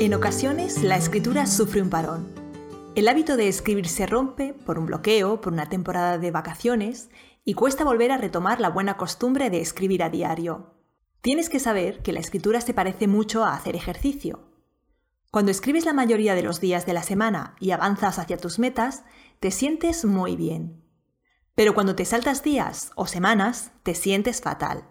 En 0.00 0.14
ocasiones, 0.14 0.82
la 0.82 0.96
escritura 0.96 1.44
sufre 1.44 1.82
un 1.82 1.90
parón. 1.90 2.26
El 2.94 3.06
hábito 3.06 3.36
de 3.36 3.48
escribir 3.48 3.86
se 3.86 4.06
rompe 4.06 4.54
por 4.54 4.78
un 4.78 4.86
bloqueo, 4.86 5.42
por 5.42 5.52
una 5.52 5.68
temporada 5.68 6.16
de 6.16 6.30
vacaciones, 6.30 7.10
y 7.44 7.52
cuesta 7.52 7.84
volver 7.84 8.10
a 8.10 8.16
retomar 8.16 8.62
la 8.62 8.70
buena 8.70 8.96
costumbre 8.96 9.50
de 9.50 9.60
escribir 9.60 10.02
a 10.02 10.08
diario. 10.08 10.72
Tienes 11.20 11.50
que 11.50 11.60
saber 11.60 12.00
que 12.00 12.14
la 12.14 12.20
escritura 12.20 12.62
se 12.62 12.72
parece 12.72 13.08
mucho 13.08 13.44
a 13.44 13.52
hacer 13.52 13.76
ejercicio. 13.76 14.48
Cuando 15.30 15.50
escribes 15.50 15.84
la 15.84 15.92
mayoría 15.92 16.34
de 16.34 16.44
los 16.44 16.62
días 16.62 16.86
de 16.86 16.94
la 16.94 17.02
semana 17.02 17.54
y 17.60 17.72
avanzas 17.72 18.18
hacia 18.18 18.38
tus 18.38 18.58
metas, 18.58 19.04
te 19.38 19.50
sientes 19.50 20.06
muy 20.06 20.34
bien. 20.34 20.82
Pero 21.54 21.74
cuando 21.74 21.94
te 21.94 22.06
saltas 22.06 22.42
días 22.42 22.90
o 22.94 23.06
semanas, 23.06 23.72
te 23.82 23.94
sientes 23.94 24.40
fatal. 24.40 24.82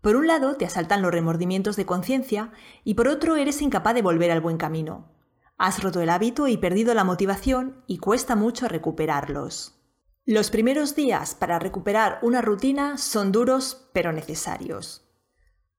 Por 0.00 0.16
un 0.16 0.26
lado, 0.26 0.56
te 0.56 0.64
asaltan 0.64 1.02
los 1.02 1.12
remordimientos 1.12 1.76
de 1.76 1.86
conciencia 1.86 2.52
y 2.84 2.94
por 2.94 3.08
otro, 3.08 3.36
eres 3.36 3.60
incapaz 3.60 3.94
de 3.94 4.02
volver 4.02 4.30
al 4.30 4.40
buen 4.40 4.56
camino. 4.56 5.10
Has 5.58 5.82
roto 5.82 6.00
el 6.00 6.08
hábito 6.08 6.48
y 6.48 6.56
perdido 6.56 6.94
la 6.94 7.04
motivación 7.04 7.84
y 7.86 7.98
cuesta 7.98 8.34
mucho 8.34 8.66
recuperarlos. 8.66 9.76
Los 10.24 10.50
primeros 10.50 10.94
días 10.94 11.34
para 11.34 11.58
recuperar 11.58 12.18
una 12.22 12.40
rutina 12.40 12.96
son 12.96 13.32
duros 13.32 13.90
pero 13.92 14.12
necesarios. 14.12 15.06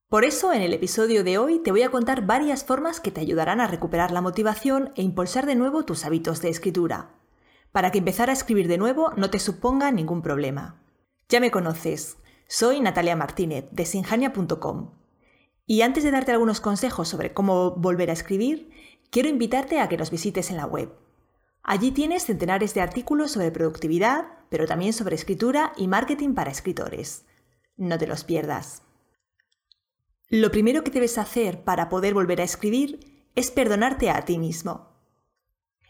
Por 0.07 0.25
eso, 0.25 0.51
en 0.51 0.61
el 0.61 0.73
episodio 0.73 1.23
de 1.23 1.37
hoy 1.37 1.59
te 1.59 1.71
voy 1.71 1.83
a 1.83 1.89
contar 1.89 2.25
varias 2.25 2.65
formas 2.65 2.99
que 2.99 3.11
te 3.11 3.21
ayudarán 3.21 3.61
a 3.61 3.67
recuperar 3.67 4.11
la 4.11 4.19
motivación 4.19 4.91
e 4.95 5.03
impulsar 5.03 5.45
de 5.45 5.55
nuevo 5.55 5.85
tus 5.85 6.03
hábitos 6.05 6.41
de 6.41 6.49
escritura, 6.49 7.15
para 7.71 7.91
que 7.91 7.99
empezar 7.99 8.29
a 8.29 8.33
escribir 8.33 8.67
de 8.67 8.77
nuevo 8.77 9.13
no 9.15 9.29
te 9.29 9.39
suponga 9.39 9.89
ningún 9.91 10.21
problema. 10.21 10.83
Ya 11.29 11.39
me 11.39 11.49
conoces, 11.49 12.17
soy 12.51 12.81
Natalia 12.81 13.15
Martínez 13.15 13.69
de 13.71 13.85
sinjania.com. 13.85 14.91
Y 15.65 15.83
antes 15.83 16.03
de 16.03 16.11
darte 16.11 16.33
algunos 16.33 16.59
consejos 16.59 17.07
sobre 17.07 17.33
cómo 17.33 17.71
volver 17.77 18.09
a 18.09 18.13
escribir, 18.13 18.69
quiero 19.09 19.29
invitarte 19.29 19.79
a 19.79 19.87
que 19.87 19.95
nos 19.95 20.11
visites 20.11 20.51
en 20.51 20.57
la 20.57 20.65
web. 20.65 20.91
Allí 21.63 21.91
tienes 21.91 22.25
centenares 22.25 22.73
de 22.73 22.81
artículos 22.81 23.31
sobre 23.31 23.51
productividad, 23.51 24.25
pero 24.49 24.67
también 24.67 24.91
sobre 24.91 25.15
escritura 25.15 25.71
y 25.77 25.87
marketing 25.87 26.33
para 26.33 26.51
escritores. 26.51 27.25
No 27.77 27.97
te 27.97 28.05
los 28.05 28.25
pierdas. 28.25 28.83
Lo 30.27 30.51
primero 30.51 30.83
que 30.83 30.91
debes 30.91 31.17
hacer 31.17 31.63
para 31.63 31.87
poder 31.87 32.13
volver 32.13 32.41
a 32.41 32.45
escribir 32.45 33.29
es 33.33 33.49
perdonarte 33.49 34.09
a 34.09 34.25
ti 34.25 34.37
mismo. 34.37 34.89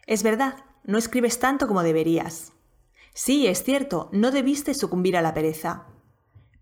Es 0.06 0.22
verdad, 0.22 0.64
no 0.84 1.00
escribes 1.00 1.40
tanto 1.40 1.68
como 1.68 1.82
deberías. 1.82 2.54
Sí, 3.16 3.48
es 3.48 3.64
cierto, 3.64 4.10
no 4.12 4.30
debiste 4.30 4.76
sucumbir 4.76 5.18
a 5.18 5.24
la 5.24 5.34
pereza. 5.34 5.88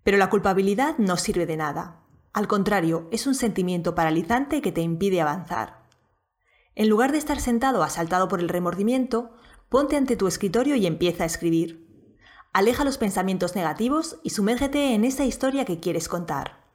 Pero 0.03 0.17
la 0.17 0.29
culpabilidad 0.29 0.97
no 0.97 1.17
sirve 1.17 1.45
de 1.45 1.57
nada. 1.57 2.01
Al 2.33 2.47
contrario, 2.47 3.07
es 3.11 3.27
un 3.27 3.35
sentimiento 3.35 3.95
paralizante 3.95 4.61
que 4.61 4.71
te 4.71 4.81
impide 4.81 5.21
avanzar. 5.21 5.87
En 6.75 6.87
lugar 6.87 7.11
de 7.11 7.17
estar 7.17 7.39
sentado 7.41 7.83
asaltado 7.83 8.27
por 8.27 8.39
el 8.39 8.49
remordimiento, 8.49 9.31
ponte 9.67 9.97
ante 9.97 10.15
tu 10.15 10.27
escritorio 10.27 10.75
y 10.75 10.85
empieza 10.85 11.23
a 11.23 11.27
escribir. 11.27 11.87
Aleja 12.53 12.83
los 12.83 12.97
pensamientos 12.97 13.55
negativos 13.55 14.17
y 14.23 14.31
sumérgete 14.31 14.93
en 14.93 15.03
esa 15.03 15.25
historia 15.25 15.65
que 15.65 15.79
quieres 15.79 16.07
contar. 16.07 16.65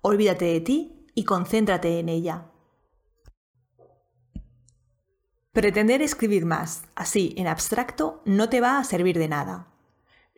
Olvídate 0.00 0.46
de 0.46 0.60
ti 0.60 1.06
y 1.14 1.24
concéntrate 1.24 1.98
en 1.98 2.08
ella. 2.08 2.50
Pretender 5.52 6.00
escribir 6.00 6.46
más, 6.46 6.84
así 6.94 7.34
en 7.36 7.48
abstracto, 7.48 8.22
no 8.24 8.48
te 8.48 8.60
va 8.60 8.78
a 8.78 8.84
servir 8.84 9.18
de 9.18 9.28
nada. 9.28 9.69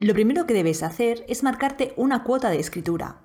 Lo 0.02 0.14
primero 0.14 0.46
que 0.46 0.54
debes 0.54 0.82
hacer 0.82 1.24
es 1.28 1.44
marcarte 1.44 1.94
una 1.96 2.24
cuota 2.24 2.50
de 2.50 2.58
escritura. 2.58 3.20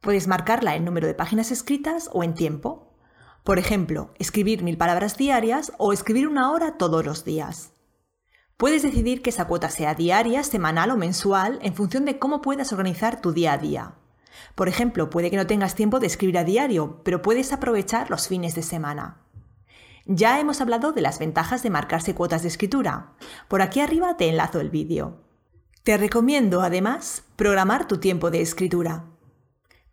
Puedes 0.00 0.26
marcarla 0.26 0.74
en 0.74 0.86
número 0.86 1.06
de 1.06 1.12
páginas 1.12 1.50
escritas 1.50 2.08
o 2.14 2.24
en 2.24 2.32
tiempo. 2.32 2.94
Por 3.44 3.58
ejemplo, 3.58 4.14
escribir 4.18 4.62
mil 4.62 4.78
palabras 4.78 5.18
diarias 5.18 5.70
o 5.76 5.92
escribir 5.92 6.28
una 6.28 6.50
hora 6.50 6.78
todos 6.78 7.04
los 7.04 7.26
días. 7.26 7.74
Puedes 8.56 8.82
decidir 8.82 9.20
que 9.20 9.28
esa 9.28 9.46
cuota 9.46 9.68
sea 9.68 9.94
diaria, 9.94 10.42
semanal 10.44 10.92
o 10.92 10.96
mensual 10.96 11.58
en 11.60 11.74
función 11.74 12.06
de 12.06 12.18
cómo 12.18 12.40
puedas 12.40 12.72
organizar 12.72 13.20
tu 13.20 13.32
día 13.32 13.52
a 13.52 13.58
día. 13.58 13.96
Por 14.54 14.68
ejemplo, 14.68 15.10
puede 15.10 15.30
que 15.30 15.36
no 15.36 15.46
tengas 15.46 15.74
tiempo 15.74 16.00
de 16.00 16.06
escribir 16.06 16.38
a 16.38 16.44
diario, 16.44 17.02
pero 17.04 17.20
puedes 17.20 17.52
aprovechar 17.52 18.08
los 18.08 18.28
fines 18.28 18.54
de 18.54 18.62
semana. 18.62 19.26
Ya 20.06 20.40
hemos 20.40 20.62
hablado 20.62 20.92
de 20.92 21.02
las 21.02 21.18
ventajas 21.18 21.62
de 21.62 21.68
marcarse 21.68 22.14
cuotas 22.14 22.40
de 22.40 22.48
escritura. 22.48 23.12
Por 23.46 23.60
aquí 23.60 23.80
arriba 23.80 24.16
te 24.16 24.30
enlazo 24.30 24.58
el 24.58 24.70
vídeo. 24.70 25.31
Te 25.82 25.96
recomiendo, 25.96 26.60
además, 26.60 27.24
programar 27.34 27.88
tu 27.88 27.98
tiempo 27.98 28.30
de 28.30 28.40
escritura. 28.40 29.06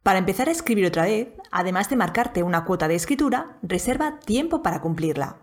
Para 0.03 0.19
empezar 0.19 0.47
a 0.47 0.51
escribir 0.51 0.85
otra 0.85 1.05
vez, 1.05 1.29
además 1.49 1.89
de 1.89 1.95
marcarte 1.95 2.43
una 2.43 2.63
cuota 2.63 2.87
de 2.87 2.93
escritura, 2.93 3.57
reserva 3.63 4.19
tiempo 4.19 4.61
para 4.61 4.81
cumplirla. 4.81 5.37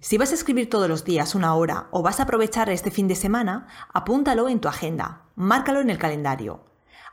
Si 0.00 0.16
vas 0.16 0.30
a 0.30 0.34
escribir 0.34 0.70
todos 0.70 0.88
los 0.88 1.04
días 1.04 1.34
una 1.34 1.54
hora 1.54 1.88
o 1.90 2.00
vas 2.00 2.20
a 2.20 2.22
aprovechar 2.22 2.70
este 2.70 2.90
fin 2.90 3.06
de 3.06 3.16
semana, 3.16 3.66
apúntalo 3.92 4.48
en 4.48 4.60
tu 4.60 4.68
agenda, 4.68 5.26
márcalo 5.34 5.82
en 5.82 5.90
el 5.90 5.98
calendario. 5.98 6.64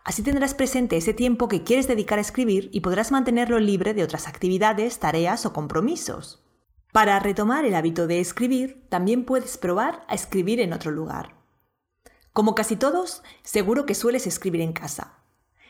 Así 0.05 0.23
tendrás 0.23 0.53
presente 0.53 0.95
ese 0.95 1.13
tiempo 1.13 1.49
que 1.49 1.63
quieres 1.63 1.89
dedicar 1.89 2.17
a 2.17 2.21
escribir 2.21 2.69
y 2.71 2.79
podrás 2.79 3.11
mantenerlo 3.11 3.59
libre 3.59 3.93
de 3.93 4.03
otras 4.03 4.25
actividades, 4.25 4.99
tareas 4.99 5.45
o 5.45 5.51
compromisos. 5.51 6.45
Para 6.93 7.19
retomar 7.19 7.65
el 7.65 7.75
hábito 7.75 8.07
de 8.07 8.21
escribir, 8.21 8.85
también 8.87 9.25
puedes 9.25 9.57
probar 9.57 10.05
a 10.07 10.15
escribir 10.15 10.61
en 10.61 10.71
otro 10.71 10.91
lugar. 10.91 11.42
Como 12.33 12.55
casi 12.55 12.75
todos, 12.75 13.21
seguro 13.43 13.85
que 13.85 13.93
sueles 13.93 14.25
escribir 14.25 14.61
en 14.61 14.73
casa. 14.73 15.19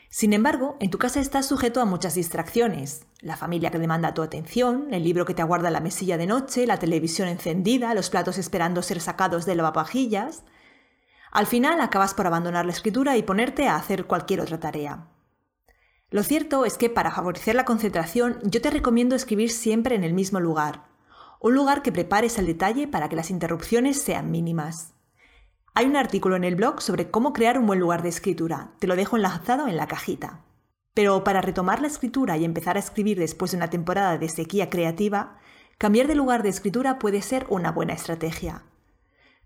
Sin 0.10 0.32
embargo, 0.32 0.78
en 0.80 0.92
tu 0.92 0.98
casa 0.98 1.20
estás 1.20 1.46
sujeto 1.46 1.82
a 1.82 1.86
muchas 1.86 2.16
distracciones. 2.16 3.06
La 3.20 3.36
familia 3.36 3.70
que 3.70 3.80
demanda 3.80 4.14
tu 4.14 4.22
atención, 4.22 4.88
el 4.94 5.04
libro 5.04 5.26
que 5.26 5.34
te 5.34 5.42
aguarda 5.42 5.68
en 5.68 5.74
la 5.74 5.82
mesilla 5.82 6.18
de 6.18 6.26
noche, 6.26 6.66
la 6.66 6.80
televisión 6.80 7.28
encendida, 7.28 7.94
los 7.94 8.10
platos 8.10 8.38
esperando 8.38 8.82
ser 8.82 9.02
sacados 9.02 9.46
de 9.46 9.56
lavavajillas. 9.56 10.44
Al 11.32 11.48
final 11.48 11.82
acabas 11.82 12.14
por 12.14 12.28
abandonar 12.28 12.66
la 12.66 12.72
escritura 12.72 13.18
y 13.18 13.24
ponerte 13.24 13.68
a 13.68 13.76
hacer 13.76 14.06
cualquier 14.06 14.40
otra 14.40 14.60
tarea. 14.60 15.10
Lo 16.12 16.24
cierto 16.24 16.64
es 16.64 16.78
que 16.78 16.90
para 16.90 17.12
favorecer 17.12 17.56
la 17.56 17.66
concentración 17.66 18.40
yo 18.44 18.62
te 18.62 18.70
recomiendo 18.70 19.16
escribir 19.16 19.52
siempre 19.52 19.96
en 19.96 20.06
el 20.06 20.14
mismo 20.14 20.40
lugar, 20.40 20.86
un 21.42 21.56
lugar 21.56 21.82
que 21.82 21.92
prepares 21.92 22.40
al 22.40 22.46
detalle 22.46 22.88
para 22.88 23.10
que 23.10 23.18
las 23.18 23.32
interrupciones 23.32 24.00
sean 24.02 24.32
mínimas. 24.32 24.94
Hay 25.76 25.88
un 25.88 25.96
artículo 25.96 26.36
en 26.36 26.44
el 26.44 26.56
blog 26.56 26.82
sobre 26.82 27.10
cómo 27.10 27.34
crear 27.34 27.58
un 27.58 27.66
buen 27.66 27.80
lugar 27.80 28.04
de 28.04 28.10
escritura. 28.10 28.74
Te 28.78 28.86
lo 28.86 28.96
dejo 28.96 29.16
enlazado 29.16 29.68
en 29.68 29.76
la 29.76 29.88
cajita. 29.88 30.42
Pero 30.94 31.24
para 31.24 31.42
retomar 31.42 31.82
la 31.82 31.88
escritura 31.88 32.38
y 32.38 32.46
empezar 32.46 32.76
a 32.76 32.80
escribir 32.80 33.18
después 33.18 33.52
de 33.52 33.58
una 33.58 33.72
temporada 33.72 34.20
de 34.20 34.30
sequía 34.30 34.70
creativa, 34.70 35.40
cambiar 35.80 36.06
de 36.06 36.14
lugar 36.14 36.44
de 36.44 36.50
escritura 36.50 37.00
puede 37.00 37.24
ser 37.24 37.48
una 37.50 37.72
buena 37.72 37.94
estrategia. 37.94 38.66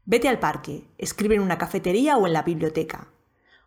Vete 0.04 0.28
al 0.28 0.40
parque, 0.40 0.90
escribe 0.98 1.36
en 1.36 1.42
una 1.42 1.58
cafetería 1.58 2.18
o 2.18 2.28
en 2.28 2.34
la 2.34 2.44
biblioteca. 2.44 3.08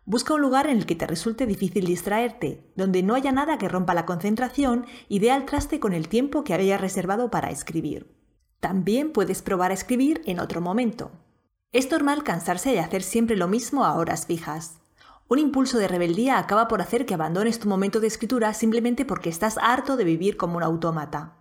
Busca 0.05 0.35
un 0.35 0.41
lugar 0.41 0.67
en 0.67 0.77
el 0.77 0.85
que 0.85 0.95
te 0.95 1.07
resulte 1.07 1.47
difícil 1.47 1.85
distraerte, 1.85 2.71
donde 2.75 3.01
no 3.01 3.15
haya 3.15 3.31
nada 3.31 3.57
que 3.57 3.69
rompa 3.69 3.95
la 3.95 4.05
concentración 4.05 4.85
y 5.09 5.17
dé 5.17 5.31
al 5.31 5.45
traste 5.45 5.79
con 5.79 5.93
el 5.93 6.09
tiempo 6.09 6.43
que 6.43 6.53
habías 6.53 6.79
reservado 6.79 7.31
para 7.31 7.49
escribir. 7.49 8.15
También 8.59 9.13
puedes 9.13 9.41
probar 9.41 9.71
a 9.71 9.75
escribir 9.75 10.21
en 10.25 10.39
otro 10.39 10.61
momento. 10.61 11.11
Es 11.73 11.89
normal 11.89 12.23
cansarse 12.23 12.71
de 12.71 12.81
hacer 12.81 13.01
siempre 13.01 13.37
lo 13.37 13.47
mismo 13.47 13.85
a 13.85 13.93
horas 13.93 14.25
fijas. 14.25 14.81
Un 15.29 15.39
impulso 15.39 15.77
de 15.77 15.87
rebeldía 15.87 16.37
acaba 16.37 16.67
por 16.67 16.81
hacer 16.81 17.05
que 17.05 17.13
abandones 17.13 17.59
tu 17.59 17.69
momento 17.69 18.01
de 18.01 18.07
escritura 18.07 18.53
simplemente 18.53 19.05
porque 19.05 19.29
estás 19.29 19.57
harto 19.57 19.95
de 19.95 20.03
vivir 20.03 20.35
como 20.35 20.57
un 20.57 20.63
autómata. 20.63 21.37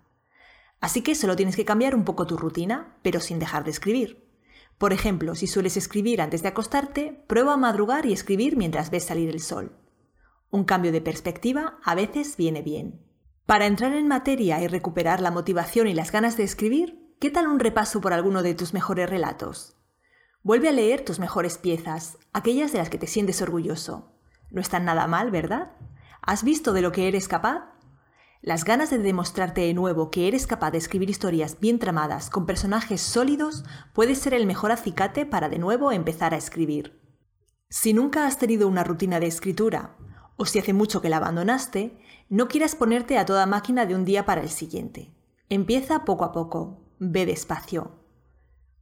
Así 0.81 1.03
que 1.03 1.17
solo 1.17 1.35
tienes 1.35 1.57
que 1.57 1.65
cambiar 1.65 1.97
un 1.97 2.05
poco 2.05 2.29
tu 2.29 2.37
rutina, 2.37 2.97
pero 3.03 3.19
sin 3.19 3.41
dejar 3.41 3.65
de 3.65 3.73
escribir. 3.73 4.25
Por 4.79 4.93
ejemplo, 4.93 5.35
si 5.35 5.49
sueles 5.49 5.77
escribir 5.77 6.23
antes 6.23 6.43
de 6.43 6.49
acostarte, 6.49 7.25
prueba 7.27 7.55
a 7.55 7.57
madrugar 7.57 8.07
y 8.07 8.13
escribir 8.13 8.57
mientras 8.57 8.93
ves 8.93 9.07
salir 9.07 9.31
el 9.31 9.41
sol. 9.41 9.73
Un 10.51 10.63
cambio 10.63 10.93
de 10.93 11.01
perspectiva 11.01 11.81
a 11.83 11.97
veces 11.97 12.37
viene 12.37 12.63
bien. 12.63 13.05
Para 13.47 13.67
entrar 13.67 13.95
en 13.95 14.07
materia 14.07 14.63
y 14.63 14.69
recuperar 14.69 15.21
la 15.21 15.33
motivación 15.33 15.89
y 15.89 15.95
las 15.95 16.13
ganas 16.13 16.37
de 16.37 16.45
escribir, 16.45 17.17
¿qué 17.19 17.31
tal 17.31 17.49
un 17.49 17.59
repaso 17.59 18.01
por 18.01 18.13
alguno 18.13 18.45
de 18.45 18.55
tus 18.55 18.73
mejores 18.73 19.11
relatos? 19.11 19.75
Vuelve 20.43 20.71
a 20.71 20.73
leer 20.73 21.05
tus 21.05 21.19
mejores 21.19 21.59
piezas, 21.59 22.17
aquellas 22.33 22.73
de 22.73 22.79
las 22.79 22.89
que 22.89 22.97
te 22.97 23.07
sientes 23.07 23.43
orgulloso. 23.43 24.11
No 24.51 24.63
están 24.63 24.87
nada 24.87 25.07
mal, 25.07 25.31
¿verdad? 25.31 25.73
¿Has 26.23 26.45
visto 26.45 26.73
de 26.73 26.81
lo 26.81 26.93
que 26.93 27.09
eres 27.09 27.29
capaz? 27.29 27.75
Las 28.41 28.65
ganas 28.65 28.89
de 28.89 28.97
demostrarte 28.97 29.61
de 29.61 29.75
nuevo 29.75 30.11
que 30.11 30.29
eres 30.29 30.47
capaz 30.47 30.71
de 30.71 30.79
escribir 30.79 31.11
historias 31.11 31.61
bien 31.61 31.79
tramadas 31.79 32.31
con 32.31 32.47
personajes 32.47 33.03
sólidos 33.03 33.65
puede 33.93 34.15
ser 34.15 34.33
el 34.33 34.47
mejor 34.47 34.73
acicate 34.73 35.27
para 35.27 35.51
de 35.51 35.59
nuevo 35.59 35.93
empezar 35.93 36.33
a 36.33 36.39
escribir. 36.39 36.99
Si 37.69 37.93
nunca 37.93 38.27
has 38.27 38.39
tenido 38.39 38.67
una 38.67 38.83
rutina 38.83 39.21
de 39.21 39.27
escritura, 39.27 39.99
o 40.39 40.47
si 40.47 40.59
hace 40.59 40.73
mucho 40.73 41.03
que 41.03 41.11
la 41.11 41.19
abandonaste, 41.19 42.01
no 42.31 42.49
quieras 42.49 42.75
ponerte 42.75 43.19
a 43.19 43.27
toda 43.27 43.45
máquina 43.45 43.85
de 43.85 43.95
un 43.95 44.07
día 44.07 44.25
para 44.25 44.41
el 44.41 44.49
siguiente. 44.49 45.13
Empieza 45.51 46.07
poco 46.07 46.25
a 46.25 46.33
poco, 46.33 46.81
ve 46.99 47.27
despacio. 47.27 48.00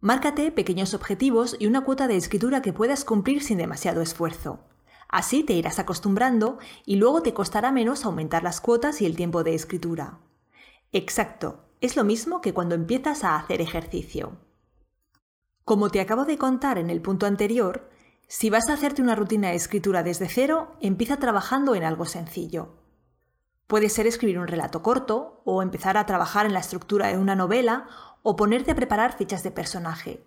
Márcate 0.01 0.53
pequeños 0.53 0.95
objetivos 0.95 1.57
y 1.59 1.67
una 1.67 1.83
cuota 1.83 2.07
de 2.07 2.17
escritura 2.17 2.63
que 2.63 2.73
puedas 2.73 3.05
cumplir 3.05 3.43
sin 3.43 3.59
demasiado 3.59 4.01
esfuerzo. 4.01 4.61
Así 5.09 5.43
te 5.43 5.55
irás 5.55 5.81
acostumbrando 5.81 6.59
y 6.85 6.97
luego 6.97 7.23
te 7.23 7.35
costará 7.35 7.73
menos 7.73 8.05
aumentar 8.05 8.45
las 8.45 8.61
cuotas 8.61 9.01
y 9.01 9.07
el 9.07 9.17
tiempo 9.17 9.43
de 9.43 9.55
escritura. 9.55 10.19
Exacto, 10.93 11.65
Es 11.81 11.95
lo 11.95 12.03
mismo 12.03 12.41
que 12.41 12.53
cuando 12.53 12.75
empiezas 12.75 13.23
a 13.23 13.37
hacer 13.37 13.61
ejercicio. 13.61 14.39
Como 15.65 15.91
te 15.91 16.01
acabo 16.01 16.25
de 16.25 16.37
contar 16.37 16.77
en 16.77 16.91
el 16.91 17.01
punto 17.01 17.25
anterior, 17.27 17.89
si 18.27 18.51
vas 18.51 18.69
a 18.69 18.73
hacerte 18.73 19.01
una 19.01 19.15
rutina 19.15 19.51
de 19.51 19.55
escritura 19.55 20.03
desde 20.03 20.29
cero, 20.29 20.77
empieza 20.81 21.19
trabajando 21.19 21.77
en 21.77 21.85
algo 21.85 22.05
sencillo. 22.05 22.79
Puede 23.69 23.91
ser 23.91 24.07
escribir 24.07 24.39
un 24.39 24.49
relato 24.49 24.83
corto, 24.83 25.43
o 25.45 25.63
empezar 25.63 25.97
a 25.97 26.07
trabajar 26.07 26.47
en 26.47 26.55
la 26.55 26.61
estructura 26.61 27.09
de 27.09 27.19
una 27.19 27.37
novela, 27.37 27.87
o 28.23 28.37
ponerte 28.37 28.71
a 28.71 28.75
preparar 28.75 29.17
fichas 29.17 29.43
de 29.43 29.51
personaje. 29.51 30.23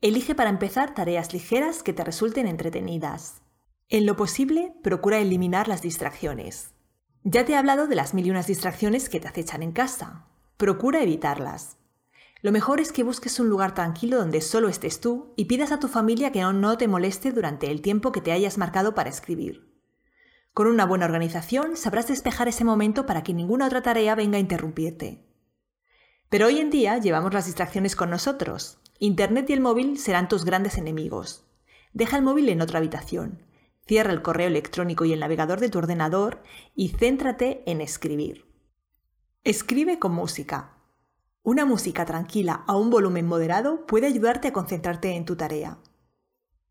Elige 0.00 0.34
para 0.34 0.50
empezar 0.50 0.94
tareas 0.94 1.32
ligeras 1.32 1.82
que 1.82 1.92
te 1.92 2.04
resulten 2.04 2.46
entretenidas. 2.46 3.42
En 3.88 4.06
lo 4.06 4.16
posible, 4.16 4.74
procura 4.82 5.18
eliminar 5.18 5.68
las 5.68 5.82
distracciones. 5.82 6.72
Ya 7.24 7.44
te 7.44 7.52
he 7.52 7.56
hablado 7.56 7.86
de 7.86 7.94
las 7.94 8.14
mil 8.14 8.26
y 8.26 8.30
unas 8.30 8.48
distracciones 8.48 9.08
que 9.08 9.20
te 9.20 9.28
acechan 9.28 9.62
en 9.62 9.72
casa. 9.72 10.26
Procura 10.56 11.02
evitarlas. 11.02 11.76
Lo 12.40 12.50
mejor 12.50 12.80
es 12.80 12.90
que 12.90 13.04
busques 13.04 13.38
un 13.38 13.48
lugar 13.48 13.74
tranquilo 13.74 14.18
donde 14.18 14.40
solo 14.40 14.68
estés 14.68 15.00
tú 15.00 15.32
y 15.36 15.44
pidas 15.44 15.70
a 15.70 15.78
tu 15.78 15.86
familia 15.86 16.32
que 16.32 16.40
no, 16.42 16.76
te 16.76 16.88
moleste 16.88 17.30
durante 17.30 17.70
el 17.70 17.80
tiempo 17.80 18.10
que 18.10 18.20
te 18.20 18.32
hayas 18.32 18.58
marcado 18.58 18.96
para 18.96 19.10
escribir. 19.10 19.72
Con 20.52 20.66
una 20.66 20.84
buena 20.84 21.04
organización 21.04 21.76
sabrás 21.76 22.08
despejar 22.08 22.48
ese 22.48 22.64
momento 22.64 23.06
para 23.06 23.22
que 23.22 23.32
ninguna 23.32 23.66
otra 23.66 23.82
tarea 23.82 24.16
venga 24.16 24.38
a 24.38 24.40
interrumpirte. 24.40 25.24
Pero 26.32 26.46
hoy 26.46 26.60
en 26.60 26.70
día 26.70 26.96
llevamos 26.96 27.34
las 27.34 27.44
distracciones 27.44 27.94
con 27.94 28.08
nosotros. 28.08 28.78
Internet 28.98 29.50
y 29.50 29.52
el 29.52 29.60
móvil 29.60 29.98
serán 29.98 30.28
tus 30.28 30.46
grandes 30.46 30.78
enemigos. 30.78 31.44
Deja 31.92 32.16
el 32.16 32.22
móvil 32.22 32.48
en 32.48 32.62
otra 32.62 32.78
habitación. 32.78 33.42
Cierra 33.86 34.14
el 34.14 34.22
correo 34.22 34.46
electrónico 34.46 35.04
y 35.04 35.12
el 35.12 35.20
navegador 35.20 35.60
de 35.60 35.68
tu 35.68 35.76
ordenador 35.76 36.42
y 36.74 36.88
céntrate 36.88 37.62
en 37.66 37.82
escribir. 37.82 38.46
Escribe 39.44 39.98
con 39.98 40.12
música. 40.12 40.78
Una 41.42 41.66
música 41.66 42.06
tranquila 42.06 42.64
a 42.66 42.76
un 42.78 42.88
volumen 42.88 43.26
moderado 43.26 43.84
puede 43.84 44.06
ayudarte 44.06 44.48
a 44.48 44.52
concentrarte 44.54 45.14
en 45.16 45.26
tu 45.26 45.36
tarea. 45.36 45.80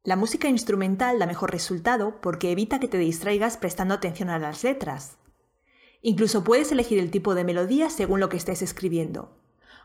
La 0.03 0.15
música 0.15 0.49
instrumental 0.49 1.19
da 1.19 1.27
mejor 1.27 1.51
resultado 1.51 2.19
porque 2.19 2.51
evita 2.51 2.79
que 2.79 2.87
te 2.87 2.97
distraigas 2.97 3.57
prestando 3.57 3.93
atención 3.93 4.31
a 4.31 4.39
las 4.39 4.63
letras. 4.63 5.17
Incluso 6.01 6.43
puedes 6.43 6.71
elegir 6.71 6.97
el 6.97 7.11
tipo 7.11 7.35
de 7.35 7.43
melodía 7.43 7.91
según 7.91 8.19
lo 8.19 8.27
que 8.27 8.37
estés 8.37 8.63
escribiendo. 8.63 9.37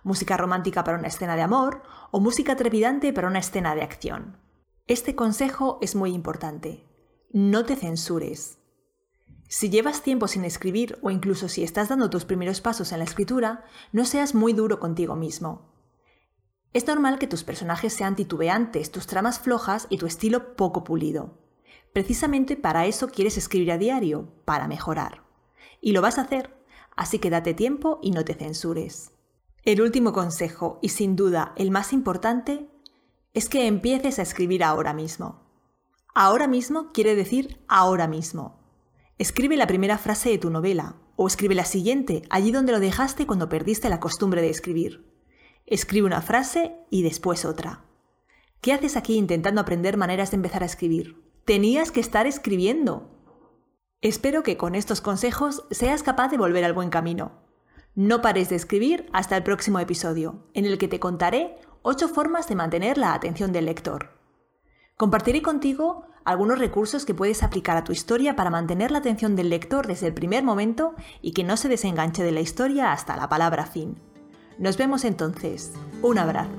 Música 0.06 0.36
romántica 0.36 0.84
para 0.84 0.98
una 0.98 1.08
escena 1.08 1.34
de 1.34 1.42
amor 1.42 1.82
o 2.12 2.20
música 2.20 2.54
trepidante 2.54 3.12
para 3.12 3.26
una 3.26 3.40
escena 3.40 3.74
de 3.74 3.82
acción. 3.82 4.38
Este 4.86 5.16
consejo 5.16 5.80
es 5.82 5.96
muy 5.96 6.12
importante. 6.12 6.86
No 7.32 7.64
te 7.64 7.74
censures. 7.74 8.58
Si 9.48 9.68
llevas 9.68 10.02
tiempo 10.02 10.28
sin 10.28 10.44
escribir 10.44 10.96
o 11.02 11.10
incluso 11.10 11.48
si 11.48 11.64
estás 11.64 11.88
dando 11.88 12.08
tus 12.08 12.24
primeros 12.24 12.60
pasos 12.60 12.92
en 12.92 12.98
la 13.00 13.04
escritura, 13.04 13.64
no 13.90 14.04
seas 14.04 14.32
muy 14.32 14.52
duro 14.52 14.78
contigo 14.78 15.16
mismo. 15.16 15.72
Es 16.72 16.86
normal 16.86 17.18
que 17.18 17.26
tus 17.26 17.42
personajes 17.42 17.92
sean 17.92 18.14
titubeantes, 18.14 18.92
tus 18.92 19.08
tramas 19.08 19.40
flojas 19.40 19.88
y 19.90 19.98
tu 19.98 20.06
estilo 20.06 20.54
poco 20.54 20.84
pulido. 20.84 21.36
Precisamente 21.92 22.54
para 22.54 22.86
eso 22.86 23.08
quieres 23.08 23.36
escribir 23.36 23.72
a 23.72 23.76
diario, 23.76 24.32
para 24.44 24.68
mejorar. 24.68 25.24
Y 25.80 25.90
lo 25.90 26.00
vas 26.00 26.18
a 26.18 26.22
hacer, 26.22 26.56
así 26.94 27.18
que 27.18 27.28
date 27.28 27.54
tiempo 27.54 27.98
y 28.02 28.12
no 28.12 28.24
te 28.24 28.34
censures. 28.34 29.10
El 29.66 29.82
último 29.82 30.12
consejo, 30.12 30.78
y 30.80 30.90
sin 30.90 31.16
duda 31.16 31.52
el 31.56 31.72
más 31.72 31.92
importante, 31.92 32.68
es 33.34 33.48
que 33.48 33.66
empieces 33.66 34.20
a 34.20 34.22
escribir 34.22 34.62
ahora 34.62 34.94
mismo. 34.94 35.42
Ahora 36.14 36.46
mismo 36.46 36.92
quiere 36.92 37.16
decir 37.16 37.58
ahora 37.66 38.06
mismo. 38.06 38.60
Escribe 39.18 39.56
la 39.56 39.66
primera 39.66 39.98
frase 39.98 40.30
de 40.30 40.38
tu 40.38 40.50
novela, 40.50 40.94
o 41.16 41.26
escribe 41.26 41.56
la 41.56 41.64
siguiente, 41.64 42.22
allí 42.30 42.52
donde 42.52 42.70
lo 42.70 42.78
dejaste 42.78 43.26
cuando 43.26 43.48
perdiste 43.48 43.88
la 43.88 43.98
costumbre 43.98 44.40
de 44.40 44.50
escribir. 44.50 45.12
Escribe 45.66 46.06
una 46.06 46.22
frase 46.22 46.76
y 46.88 47.02
después 47.02 47.44
otra. 47.44 47.86
¿Qué 48.60 48.72
haces 48.72 48.96
aquí 48.96 49.16
intentando 49.16 49.60
aprender 49.60 49.96
maneras 49.96 50.30
de 50.30 50.36
empezar 50.36 50.62
a 50.62 50.66
escribir? 50.66 51.20
Tenías 51.44 51.90
que 51.90 51.98
estar 51.98 52.28
escribiendo. 52.28 53.10
Espero 54.00 54.44
que 54.44 54.56
con 54.56 54.76
estos 54.76 55.00
consejos 55.00 55.64
seas 55.72 56.04
capaz 56.04 56.28
de 56.28 56.38
volver 56.38 56.64
al 56.64 56.72
buen 56.72 56.88
camino. 56.88 57.45
No 57.96 58.20
pares 58.20 58.50
de 58.50 58.56
escribir 58.56 59.08
hasta 59.14 59.38
el 59.38 59.42
próximo 59.42 59.78
episodio, 59.78 60.44
en 60.52 60.66
el 60.66 60.76
que 60.76 60.86
te 60.86 61.00
contaré 61.00 61.56
8 61.80 62.08
formas 62.08 62.46
de 62.46 62.54
mantener 62.54 62.98
la 62.98 63.14
atención 63.14 63.52
del 63.52 63.64
lector. 63.64 64.10
Compartiré 64.98 65.40
contigo 65.40 66.04
algunos 66.22 66.58
recursos 66.58 67.06
que 67.06 67.14
puedes 67.14 67.42
aplicar 67.42 67.78
a 67.78 67.84
tu 67.84 67.92
historia 67.92 68.36
para 68.36 68.50
mantener 68.50 68.90
la 68.90 68.98
atención 68.98 69.34
del 69.34 69.48
lector 69.48 69.86
desde 69.86 70.08
el 70.08 70.12
primer 70.12 70.44
momento 70.44 70.94
y 71.22 71.32
que 71.32 71.42
no 71.42 71.56
se 71.56 71.70
desenganche 71.70 72.22
de 72.22 72.32
la 72.32 72.40
historia 72.40 72.92
hasta 72.92 73.16
la 73.16 73.30
palabra 73.30 73.64
fin. 73.64 73.98
Nos 74.58 74.76
vemos 74.76 75.06
entonces. 75.06 75.72
Un 76.02 76.18
abrazo. 76.18 76.50